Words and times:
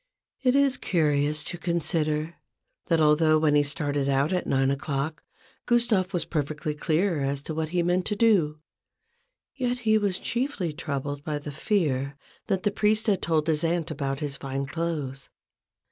It 0.41 0.55
is 0.55 0.77
curious 0.77 1.43
to 1.43 1.59
consider, 1.59 2.33
that 2.87 2.99
although 2.99 3.37
when 3.37 3.53
he 3.53 3.61
started 3.61 4.09
out 4.09 4.33
at 4.33 4.47
nine 4.47 4.71
o'clock, 4.71 5.21
Gustave 5.67 6.09
was 6.11 6.25
perfectly 6.25 6.73
clear 6.73 7.19
as 7.21 7.43
to 7.43 7.53
what 7.53 7.69
he 7.69 7.83
meant 7.83 8.07
to 8.07 8.15
do, 8.15 8.57
yet 9.53 9.77
he 9.85 9.99
was 9.99 10.17
chiefly 10.17 10.73
troubled 10.73 11.23
by 11.23 11.37
the 11.37 11.51
fear 11.51 12.17
that 12.47 12.63
the 12.63 12.71
priest 12.71 13.05
had 13.05 13.21
told 13.21 13.45
his 13.45 13.63
aunt 13.63 13.91
about 13.91 14.21
his 14.21 14.37
fine 14.37 14.65
clothes. 14.65 15.29